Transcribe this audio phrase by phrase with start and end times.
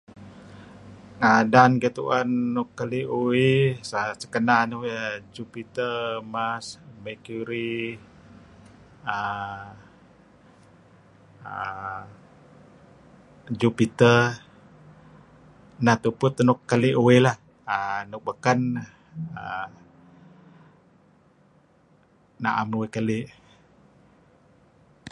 [1.19, 3.61] Ngadan gituen m nuk keli' uih
[4.21, 5.97] sekenan uih Jupiter,
[6.33, 6.67] Mars,
[7.03, 7.75] Mercury
[9.17, 9.71] uhm
[13.61, 14.19] Jupiter.
[15.85, 17.35] Neh tupu teh nuk keli' uih lah.
[17.75, 18.59] uhm nuk baken
[22.41, 23.25] naem neh uih keli'.